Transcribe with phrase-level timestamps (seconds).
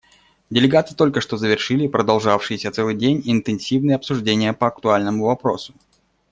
[0.49, 5.75] Делегаты только что завершили продолжавшиеся целый день интенсивные обсуждения по актуальному вопросу.